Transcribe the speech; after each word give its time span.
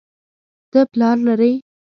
ته 0.71 0.79
پلار 0.91 1.17
لرې 1.25 1.51